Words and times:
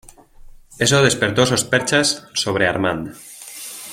Eso 0.79 1.03
despertó 1.03 1.45
sospechas 1.45 2.25
sobre 2.33 2.65
Armand. 2.67 3.15